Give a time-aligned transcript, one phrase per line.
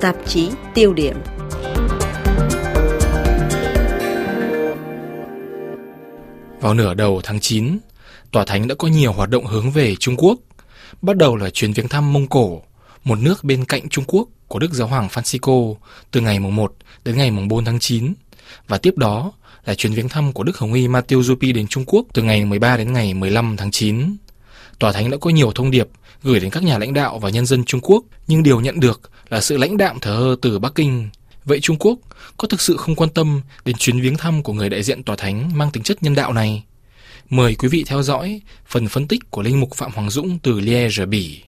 [0.00, 1.16] tạp chí tiêu điểm.
[6.60, 7.78] Vào nửa đầu tháng 9,
[8.32, 10.38] Tòa Thánh đã có nhiều hoạt động hướng về Trung Quốc.
[11.02, 12.62] Bắt đầu là chuyến viếng thăm Mông Cổ,
[13.04, 15.74] một nước bên cạnh Trung Quốc của Đức Giáo hoàng Francisco
[16.10, 16.74] từ ngày mùng 1
[17.04, 18.14] đến ngày mùng 4 tháng 9.
[18.68, 19.32] Và tiếp đó
[19.64, 22.44] là chuyến viếng thăm của Đức Hồng Y Matteo Zuppi đến Trung Quốc từ ngày
[22.44, 24.16] 13 đến ngày 15 tháng 9.
[24.80, 25.88] Tòa Thánh đã có nhiều thông điệp
[26.22, 29.10] gửi đến các nhà lãnh đạo và nhân dân Trung Quốc, nhưng điều nhận được
[29.28, 31.08] là sự lãnh đạm thờ ơ từ Bắc Kinh.
[31.44, 31.98] Vậy Trung Quốc
[32.36, 35.16] có thực sự không quan tâm đến chuyến viếng thăm của người đại diện Tòa
[35.16, 36.64] Thánh mang tính chất nhân đạo này?
[37.30, 40.60] Mời quý vị theo dõi phần phân tích của Linh Mục Phạm Hoàng Dũng từ
[40.60, 41.42] Liège, Bỉ.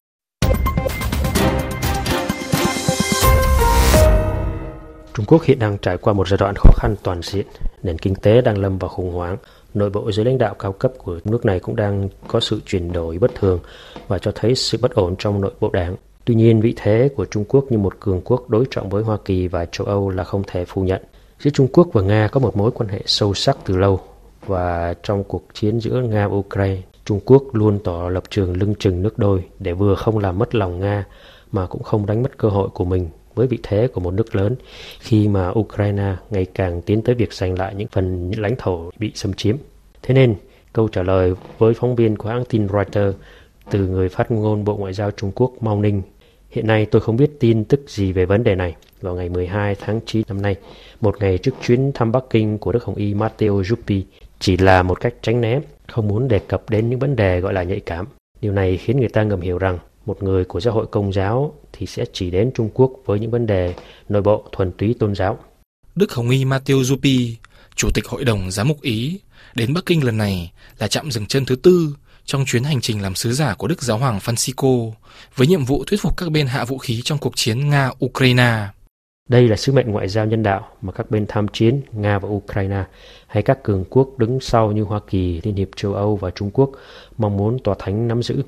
[5.15, 7.47] Trung Quốc hiện đang trải qua một giai đoạn khó khăn toàn diện,
[7.83, 9.37] nền kinh tế đang lâm vào khủng hoảng,
[9.75, 12.93] nội bộ giới lãnh đạo cao cấp của nước này cũng đang có sự chuyển
[12.93, 13.61] đổi bất thường
[14.09, 15.97] và cho thấy sự bất ổn trong nội bộ đảng.
[16.25, 19.19] Tuy nhiên, vị thế của Trung Quốc như một cường quốc đối trọng với Hoa
[19.25, 21.03] Kỳ và châu Âu là không thể phủ nhận.
[21.39, 24.01] Giữa Trung Quốc và Nga có một mối quan hệ sâu sắc từ lâu
[24.47, 28.75] và trong cuộc chiến giữa Nga và Ukraine, Trung Quốc luôn tỏ lập trường lưng
[28.79, 31.05] chừng nước đôi để vừa không làm mất lòng Nga
[31.53, 34.35] mà cũng không đánh mất cơ hội của mình với vị thế của một nước
[34.35, 34.57] lớn
[35.01, 39.13] khi mà Ukraine ngày càng tiến tới việc giành lại những phần lãnh thổ bị
[39.15, 39.57] xâm chiếm.
[40.03, 40.35] Thế nên,
[40.73, 43.17] câu trả lời với phóng viên của hãng tin Reuters
[43.71, 46.03] từ người phát ngôn Bộ Ngoại giao Trung Quốc Mao Ninh.
[46.51, 48.77] Hiện nay tôi không biết tin tức gì về vấn đề này.
[49.01, 50.57] Vào ngày 12 tháng 9 năm nay,
[51.01, 54.03] một ngày trước chuyến thăm Bắc Kinh của Đức Hồng Y Matteo Zuppi
[54.39, 57.53] chỉ là một cách tránh né, không muốn đề cập đến những vấn đề gọi
[57.53, 58.07] là nhạy cảm.
[58.41, 61.55] Điều này khiến người ta ngầm hiểu rằng một người của giáo hội công giáo
[61.73, 63.75] thì sẽ chỉ đến Trung Quốc với những vấn đề
[64.09, 65.39] nội bộ thuần túy tôn giáo.
[65.95, 67.35] Đức Hồng Y Matteo Zuppi,
[67.75, 69.21] Chủ tịch Hội đồng Giám mục Ý,
[69.55, 73.03] đến Bắc Kinh lần này là chạm dừng chân thứ tư trong chuyến hành trình
[73.03, 74.93] làm sứ giả của Đức Giáo hoàng Francisco
[75.37, 78.67] với nhiệm vụ thuyết phục các bên hạ vũ khí trong cuộc chiến Nga-Ukraine.
[79.29, 82.29] Đây là sứ mệnh ngoại giao nhân đạo mà các bên tham chiến Nga và
[82.29, 82.85] Ukraine
[83.27, 86.51] hay các cường quốc đứng sau như Hoa Kỳ, Liên hiệp châu Âu và Trung
[86.51, 86.71] Quốc
[87.19, 88.43] mong muốn tòa thánh nắm giữ.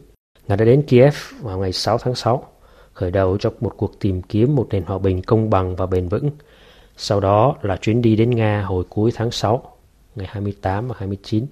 [0.49, 2.49] Ngài đã đến Kiev vào ngày 6 tháng 6,
[2.93, 6.09] khởi đầu cho một cuộc tìm kiếm một nền hòa bình công bằng và bền
[6.09, 6.31] vững.
[6.97, 9.63] Sau đó là chuyến đi đến Nga hồi cuối tháng 6,
[10.15, 11.47] ngày 28 và 29,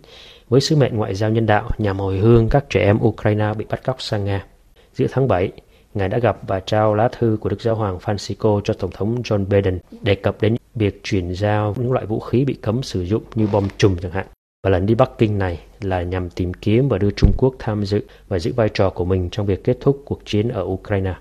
[0.49, 3.65] với sứ mệnh ngoại giao nhân đạo nhằm hồi hương các trẻ em Ukraine bị
[3.69, 4.47] bắt cóc sang Nga.
[4.95, 5.53] Giữa tháng 7,
[5.95, 9.23] Ngài đã gặp và trao lá thư của Đức Giáo hoàng Francisco cho Tổng thống
[9.23, 13.03] John Biden đề cập đến việc chuyển giao những loại vũ khí bị cấm sử
[13.03, 14.27] dụng như bom chùm chẳng hạn.
[14.65, 17.85] Và lần đi Bắc Kinh này là nhằm tìm kiếm và đưa Trung Quốc tham
[17.85, 21.15] dự và giữ vai trò của mình trong việc kết thúc cuộc chiến ở Ukraine.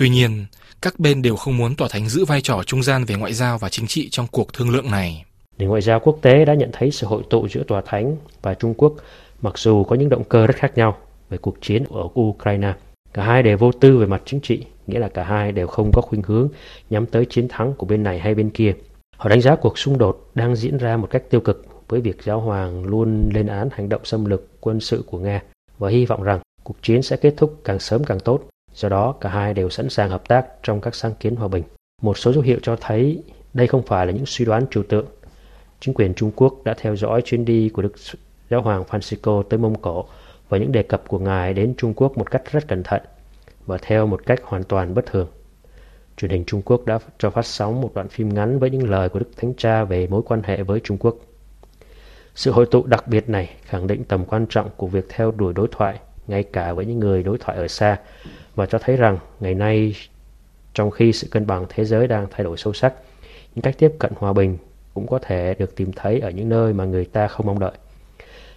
[0.00, 0.46] Tuy nhiên,
[0.82, 3.58] các bên đều không muốn tòa thánh giữ vai trò trung gian về ngoại giao
[3.58, 5.24] và chính trị trong cuộc thương lượng này.
[5.58, 8.54] Nền ngoại giao quốc tế đã nhận thấy sự hội tụ giữa tòa thánh và
[8.54, 8.94] Trung Quốc
[9.42, 10.96] mặc dù có những động cơ rất khác nhau
[11.30, 12.74] về cuộc chiến ở Ukraine.
[13.12, 15.92] Cả hai đều vô tư về mặt chính trị, nghĩa là cả hai đều không
[15.92, 16.48] có khuynh hướng
[16.90, 18.74] nhắm tới chiến thắng của bên này hay bên kia.
[19.16, 22.22] Họ đánh giá cuộc xung đột đang diễn ra một cách tiêu cực với việc
[22.22, 25.42] giáo hoàng luôn lên án hành động xâm lược quân sự của Nga
[25.78, 28.40] và hy vọng rằng cuộc chiến sẽ kết thúc càng sớm càng tốt.
[28.80, 31.64] Do đó, cả hai đều sẵn sàng hợp tác trong các sáng kiến hòa bình.
[32.02, 33.22] Một số dấu hiệu cho thấy
[33.54, 35.06] đây không phải là những suy đoán trừu tượng.
[35.80, 37.92] Chính quyền Trung Quốc đã theo dõi chuyến đi của Đức
[38.50, 40.04] Giáo hoàng Francisco tới Mông Cổ
[40.48, 43.02] và những đề cập của ngài đến Trung Quốc một cách rất cẩn thận
[43.66, 45.28] và theo một cách hoàn toàn bất thường.
[46.16, 49.08] Truyền hình Trung Quốc đã cho phát sóng một đoạn phim ngắn với những lời
[49.08, 51.16] của Đức Thánh Cha về mối quan hệ với Trung Quốc.
[52.34, 55.52] Sự hội tụ đặc biệt này khẳng định tầm quan trọng của việc theo đuổi
[55.52, 57.98] đối thoại, ngay cả với những người đối thoại ở xa,
[58.54, 59.94] và cho thấy rằng ngày nay,
[60.74, 62.94] trong khi sự cân bằng thế giới đang thay đổi sâu sắc,
[63.54, 64.58] những cách tiếp cận hòa bình
[64.94, 67.72] cũng có thể được tìm thấy ở những nơi mà người ta không mong đợi.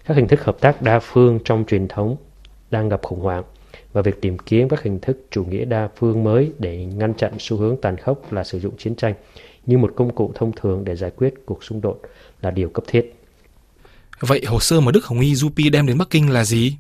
[0.06, 2.16] Các hình thức hợp tác đa phương trong truyền thống
[2.72, 3.44] đang gặp khủng hoảng
[3.94, 7.34] và việc tìm kiếm các hình thức chủ nghĩa đa phương mới để ngăn chặn
[7.40, 9.14] xu hướng tàn khốc là sử dụng chiến tranh
[9.66, 12.02] như một công cụ thông thường để giải quyết cuộc xung đột
[12.42, 13.16] là điều cấp thiết.
[14.20, 16.78] Vậy hồ sơ mà Đức Hồng Y Zupi đem đến Bắc Kinh là gì?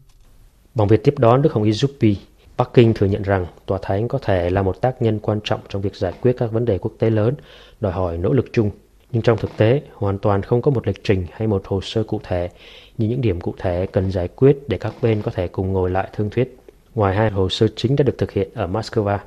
[0.76, 2.16] Bằng việc tiếp đón Đức Hồng Y Zupi,
[2.64, 5.60] Bắc Kinh thừa nhận rằng Tòa Thánh có thể là một tác nhân quan trọng
[5.70, 7.36] trong việc giải quyết các vấn đề quốc tế lớn,
[7.80, 8.72] đòi hỏi nỗ lực chung.
[9.12, 12.04] Nhưng trong thực tế, hoàn toàn không có một lịch trình hay một hồ sơ
[12.04, 12.50] cụ thể
[12.98, 15.90] như những điểm cụ thể cần giải quyết để các bên có thể cùng ngồi
[15.90, 16.58] lại thương thuyết.
[16.96, 19.18] Ngoài hai hồ sơ chính đã được thực hiện ở Moscow,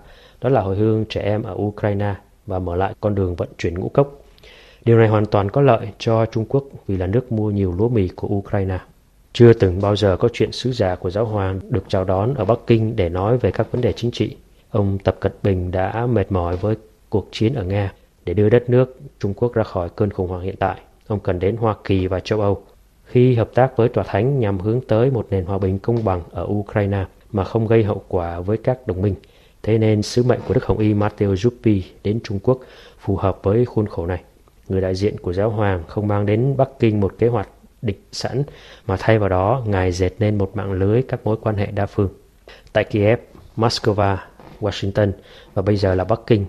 [0.40, 2.14] đó là hồi hương trẻ em ở Ukraine
[2.46, 4.22] và mở lại con đường vận chuyển ngũ cốc.
[4.84, 7.88] Điều này hoàn toàn có lợi cho Trung Quốc vì là nước mua nhiều lúa
[7.88, 8.78] mì của Ukraine.
[9.38, 12.44] Chưa từng bao giờ có chuyện sứ giả của giáo hoàng được chào đón ở
[12.44, 14.36] Bắc Kinh để nói về các vấn đề chính trị.
[14.70, 16.76] Ông Tập Cận Bình đã mệt mỏi với
[17.08, 17.92] cuộc chiến ở Nga
[18.24, 20.80] để đưa đất nước Trung Quốc ra khỏi cơn khủng hoảng hiện tại.
[21.06, 22.62] Ông cần đến Hoa Kỳ và châu Âu
[23.04, 26.22] khi hợp tác với Tòa Thánh nhằm hướng tới một nền hòa bình công bằng
[26.30, 29.14] ở Ukraine mà không gây hậu quả với các đồng minh,
[29.62, 32.60] Thế nên sứ mệnh của Đức Hồng Y Matteo Zuppi đến Trung Quốc
[32.98, 34.22] phù hợp với khuôn khổ này.
[34.68, 37.48] Người đại diện của giáo hoàng không mang đến Bắc Kinh một kế hoạch
[37.86, 38.42] định sẵn,
[38.86, 41.86] mà thay vào đó Ngài dệt nên một mạng lưới các mối quan hệ đa
[41.86, 42.08] phương.
[42.72, 43.18] Tại Kiev,
[43.56, 44.16] Moscow,
[44.60, 45.12] Washington
[45.54, 46.46] và bây giờ là Bắc Kinh,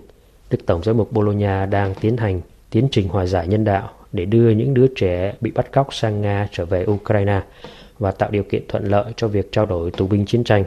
[0.50, 2.40] Đức Tổng giám mục Bologna đang tiến hành
[2.70, 6.20] tiến trình hòa giải nhân đạo để đưa những đứa trẻ bị bắt cóc sang
[6.20, 7.42] Nga trở về Ukraine
[7.98, 10.64] và tạo điều kiện thuận lợi cho việc trao đổi tù binh chiến tranh.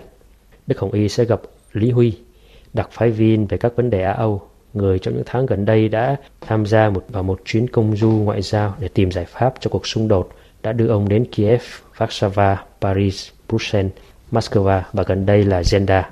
[0.67, 1.41] Đức Hồng Y sẽ gặp
[1.73, 2.17] Lý Huy,
[2.73, 4.41] đặc phái viên về các vấn đề Á Âu,
[4.73, 8.11] người trong những tháng gần đây đã tham gia một vào một chuyến công du
[8.11, 10.29] ngoại giao để tìm giải pháp cho cuộc xung đột
[10.63, 11.61] đã đưa ông đến Kiev,
[11.97, 13.91] Warsaw, Paris, Bruxelles,
[14.31, 16.03] Moscow và gần đây là Zenda.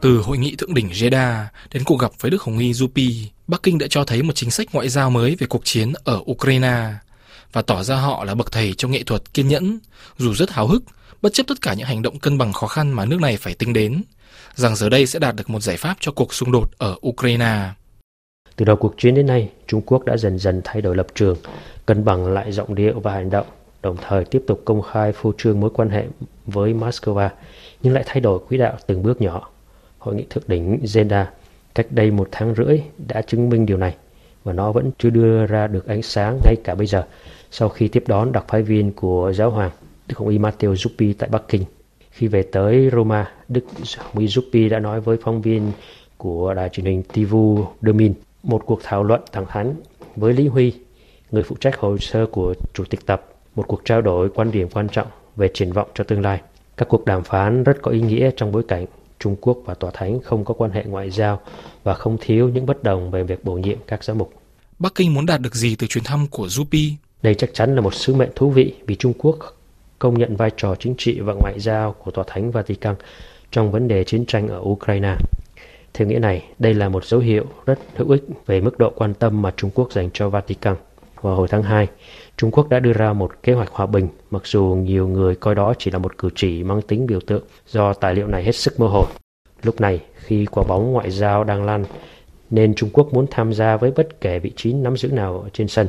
[0.00, 3.62] Từ hội nghị thượng đỉnh Jeddah đến cuộc gặp với Đức Hồng Y Jupi, Bắc
[3.62, 6.90] Kinh đã cho thấy một chính sách ngoại giao mới về cuộc chiến ở Ukraine
[7.52, 9.78] và tỏ ra họ là bậc thầy trong nghệ thuật kiên nhẫn,
[10.18, 10.82] dù rất háo hức,
[11.22, 13.54] bất chấp tất cả những hành động cân bằng khó khăn mà nước này phải
[13.54, 14.02] tính đến,
[14.54, 17.70] rằng giờ đây sẽ đạt được một giải pháp cho cuộc xung đột ở Ukraine.
[18.58, 21.36] Từ đầu cuộc chiến đến nay, Trung Quốc đã dần dần thay đổi lập trường,
[21.86, 23.46] cân bằng lại giọng điệu và hành động,
[23.82, 26.04] đồng thời tiếp tục công khai phô trương mối quan hệ
[26.46, 27.28] với Moscow,
[27.82, 29.50] nhưng lại thay đổi quỹ đạo từng bước nhỏ.
[29.98, 31.24] Hội nghị thượng đỉnh Zenda
[31.74, 33.96] cách đây một tháng rưỡi đã chứng minh điều này
[34.44, 37.04] và nó vẫn chưa đưa ra được ánh sáng ngay cả bây giờ
[37.50, 39.70] sau khi tiếp đón đặc phái viên của giáo hoàng
[40.08, 41.64] Đức Hồng Y Matteo Zuppi tại Bắc Kinh.
[42.10, 43.64] Khi về tới Roma, Đức
[43.98, 45.72] Hồng Y Zuppi đã nói với phóng viên
[46.16, 49.74] của đài truyền hình Tivu Demin một cuộc thảo luận thẳng thắn
[50.16, 50.72] với Lý Huy,
[51.30, 54.68] người phụ trách hồ sơ của Chủ tịch tập, một cuộc trao đổi quan điểm
[54.68, 55.06] quan trọng
[55.36, 56.40] về triển vọng cho tương lai.
[56.76, 58.86] Các cuộc đàm phán rất có ý nghĩa trong bối cảnh
[59.18, 61.40] Trung Quốc và Tòa Thánh không có quan hệ ngoại giao
[61.84, 64.32] và không thiếu những bất đồng về việc bổ nhiệm các giám mục.
[64.78, 66.92] Bắc Kinh muốn đạt được gì từ chuyến thăm của Yupi?
[67.22, 69.36] Đây chắc chắn là một sứ mệnh thú vị vì Trung Quốc
[69.98, 72.94] công nhận vai trò chính trị và ngoại giao của Tòa Thánh Vatican
[73.50, 75.16] trong vấn đề chiến tranh ở Ukraine.
[75.98, 79.14] Theo nghĩa này, đây là một dấu hiệu rất hữu ích về mức độ quan
[79.14, 80.74] tâm mà Trung Quốc dành cho Vatican.
[81.20, 81.86] Vào hồi tháng 2,
[82.36, 85.54] Trung Quốc đã đưa ra một kế hoạch hòa bình, mặc dù nhiều người coi
[85.54, 88.54] đó chỉ là một cử chỉ mang tính biểu tượng do tài liệu này hết
[88.54, 89.06] sức mơ hồ.
[89.62, 91.84] Lúc này, khi quả bóng ngoại giao đang lan,
[92.50, 95.48] nên Trung Quốc muốn tham gia với bất kể vị trí nắm giữ nào ở
[95.52, 95.88] trên sân.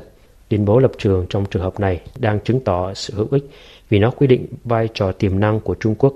[0.49, 3.49] Tuyên bố lập trường trong trường hợp này đang chứng tỏ sự hữu ích
[3.89, 6.13] vì nó quy định vai trò tiềm năng của Trung Quốc.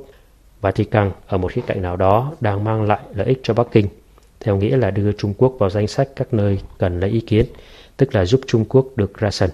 [0.63, 3.88] Vatican ở một khía cạnh nào đó đang mang lại lợi ích cho Bắc Kinh,
[4.39, 7.45] theo nghĩa là đưa Trung Quốc vào danh sách các nơi cần lấy ý kiến,
[7.98, 9.50] tức là giúp Trung Quốc được ra sân.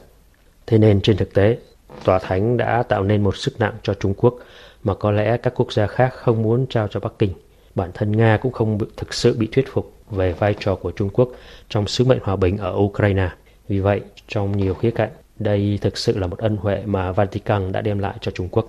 [0.67, 1.57] Thế nên trên thực tế,
[2.03, 4.35] Tòa Thánh đã tạo nên một sức nặng cho Trung Quốc
[4.83, 7.33] mà có lẽ các quốc gia khác không muốn trao cho Bắc Kinh.
[7.75, 11.09] Bản thân Nga cũng không thực sự bị thuyết phục về vai trò của Trung
[11.09, 11.29] Quốc
[11.69, 13.29] trong sứ mệnh hòa bình ở Ukraine.
[13.67, 17.71] Vì vậy, trong nhiều khía cạnh, đây thực sự là một ân huệ mà Vatican
[17.71, 18.65] đã đem lại cho Trung Quốc.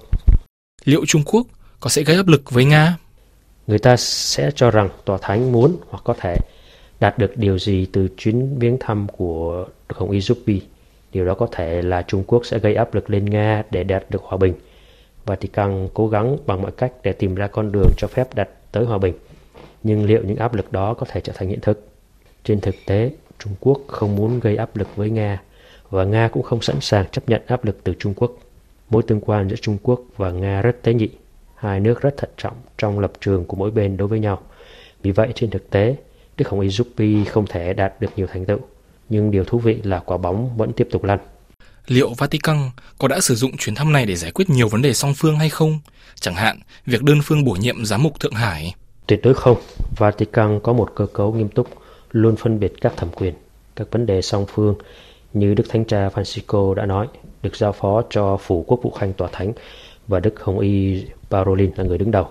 [0.84, 1.46] Liệu Trung Quốc
[1.80, 2.96] có sẽ gây áp lực với Nga?
[3.66, 6.36] Người ta sẽ cho rằng Tòa Thánh muốn hoặc có thể
[7.00, 10.62] đạt được điều gì từ chuyến viếng thăm của Đức Hồng Y Yupi.
[11.12, 14.04] Điều đó có thể là Trung Quốc sẽ gây áp lực lên Nga để đạt
[14.10, 14.54] được hòa bình.
[15.26, 18.84] Vatican cố gắng bằng mọi cách để tìm ra con đường cho phép đạt tới
[18.84, 19.14] hòa bình.
[19.82, 21.88] Nhưng liệu những áp lực đó có thể trở thành hiện thực?
[22.44, 25.42] Trên thực tế, Trung Quốc không muốn gây áp lực với Nga
[25.90, 28.32] và Nga cũng không sẵn sàng chấp nhận áp lực từ Trung Quốc.
[28.90, 31.08] Mối tương quan giữa Trung Quốc và Nga rất tế nhị.
[31.60, 34.40] Hai nước rất thận trọng trong lập trường của mỗi bên đối với nhau.
[35.02, 35.96] Vì vậy trên thực tế,
[36.36, 38.58] Đức Hồng Y Yupi không thể đạt được nhiều thành tựu.
[39.08, 41.18] Nhưng điều thú vị là quả bóng vẫn tiếp tục lăn.
[41.86, 44.94] Liệu Vatican có đã sử dụng chuyến thăm này để giải quyết nhiều vấn đề
[44.94, 45.78] song phương hay không?
[46.20, 48.74] Chẳng hạn, việc đơn phương bổ nhiệm giám mục Thượng Hải.
[49.06, 49.56] Tuyệt đối không.
[49.96, 51.68] Vatican có một cơ cấu nghiêm túc,
[52.10, 53.34] luôn phân biệt các thẩm quyền,
[53.76, 54.74] các vấn đề song phương
[55.32, 57.06] như Đức Thánh Cha Francisco đã nói,
[57.42, 59.52] được giao phó cho Phủ Quốc vụ Khanh Tòa Thánh
[60.08, 62.26] và Đức Hồng Y Parolin là người đứng đầu.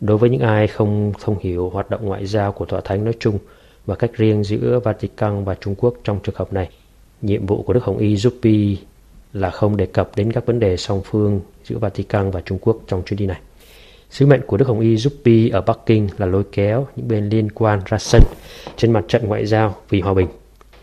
[0.00, 3.14] Đối với những ai không thông hiểu hoạt động ngoại giao của Tòa Thánh nói
[3.20, 3.38] chung
[3.86, 6.68] và cách riêng giữa Vatican và Trung Quốc trong trường hợp này,
[7.22, 8.76] nhiệm vụ của Đức Hồng Y Zuppi
[9.32, 12.78] là không đề cập đến các vấn đề song phương giữa Vatican và Trung Quốc
[12.86, 13.40] trong chuyến đi này.
[14.10, 17.28] Sứ mệnh của Đức Hồng Y Zuppi ở Bắc Kinh là lôi kéo những bên
[17.28, 18.22] liên quan ra sân
[18.76, 20.28] trên mặt trận ngoại giao vì hòa bình.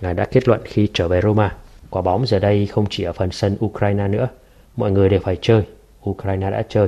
[0.02, 1.56] Ngài đã kết luận khi trở về Roma,
[1.90, 4.28] quả bóng giờ đây không chỉ ở phần sân Ukraine nữa,
[4.76, 5.64] mọi người đều phải chơi.
[6.10, 6.88] Ukraine đã chơi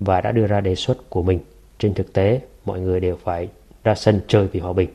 [0.00, 1.38] và đã đưa ra đề xuất của mình.
[1.78, 3.48] Trên thực tế, mọi người đều phải
[3.84, 4.88] ra sân chơi vì hòa bình.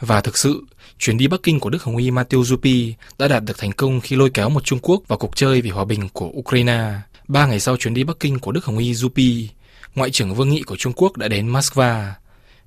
[0.00, 0.64] Và thực sự,
[0.98, 4.00] chuyến đi Bắc Kinh của Đức Hồng Y Matteo Zuppi đã đạt được thành công
[4.00, 6.92] khi lôi kéo một Trung Quốc vào cuộc chơi vì hòa bình của Ukraine.
[7.28, 9.46] Ba ngày sau chuyến đi Bắc Kinh của Đức Hồng Y Zuppi,
[9.94, 12.10] Ngoại trưởng Vương nghị của Trung Quốc đã đến Moscow.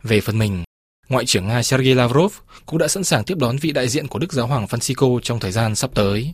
[0.03, 0.63] Về phần mình,
[1.09, 2.33] Ngoại trưởng Nga Sergei Lavrov
[2.65, 5.39] cũng đã sẵn sàng tiếp đón vị đại diện của Đức Giáo hoàng Francisco trong
[5.39, 6.33] thời gian sắp tới.